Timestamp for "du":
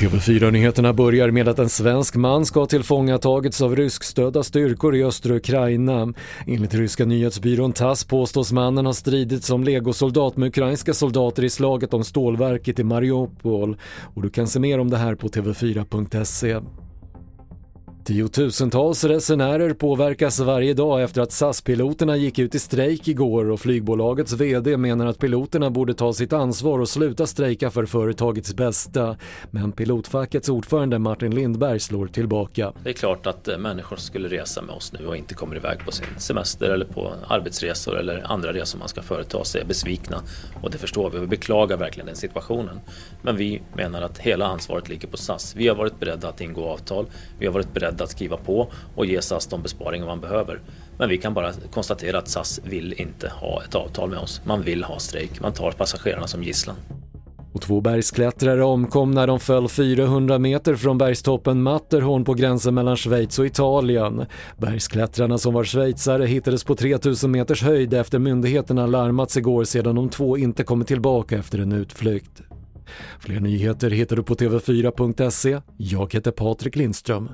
14.22-14.30, 74.16-74.22